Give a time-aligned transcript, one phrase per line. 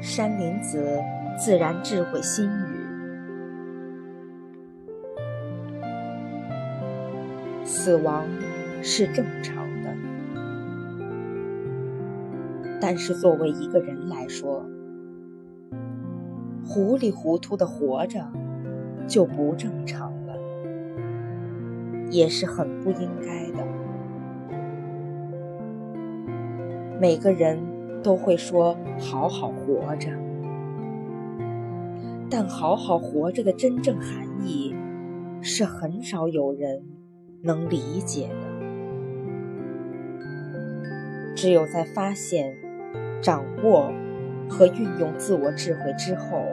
[0.00, 0.98] 山林子
[1.36, 2.80] 自然智慧心语。
[7.64, 8.26] 死亡
[8.82, 9.94] 是正常的，
[12.80, 14.64] 但是作为一个人来说，
[16.64, 18.26] 糊里糊涂的活着
[19.06, 20.34] 就不正常了，
[22.10, 23.66] 也是很不应该的。
[26.98, 27.58] 每个人
[28.02, 30.08] 都会说“好好活着”，
[32.30, 34.74] 但“好好活着”的真正含义，
[35.42, 36.82] 是很少有人
[37.42, 38.50] 能理解的。
[41.36, 42.56] 只有在发现、
[43.22, 43.92] 掌握
[44.48, 46.44] 和运用自我智慧之后，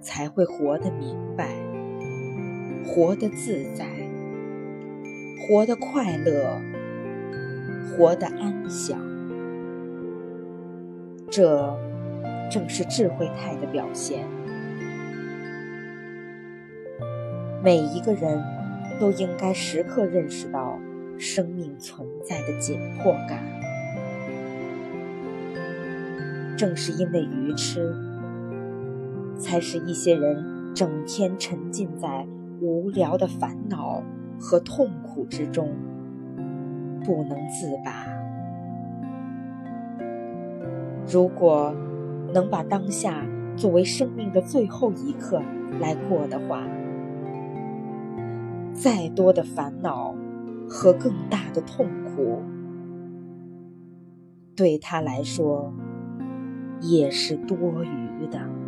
[0.00, 1.48] 才会活得明白，
[2.84, 3.86] 活得自在，
[5.48, 6.60] 活得快乐。
[7.96, 8.98] 活得安详，
[11.30, 11.78] 这
[12.50, 14.26] 正是智慧态的表现。
[17.62, 18.42] 每一个人
[18.98, 20.78] 都应该时刻认识到
[21.18, 23.42] 生命存在的紧迫感。
[26.56, 27.94] 正是因为愚痴，
[29.38, 32.26] 才使一些人整天沉浸在
[32.60, 34.02] 无聊的烦恼
[34.38, 35.70] 和痛苦之中。
[37.02, 38.19] 不能自拔。
[41.12, 41.74] 如果
[42.32, 45.42] 能把当下作为生命的最后一刻
[45.80, 46.62] 来过的话，
[48.72, 50.14] 再多的烦恼
[50.68, 52.40] 和更大的痛苦，
[54.54, 55.72] 对他来说
[56.80, 58.59] 也是多余的。